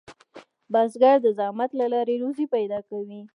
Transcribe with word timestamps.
بزګر 0.73 1.17
د 1.25 1.27
زحمت 1.37 1.71
له 1.79 1.85
لارې 1.93 2.15
روزي 2.23 2.45
پیدا 2.55 2.79
کوي 2.89 3.21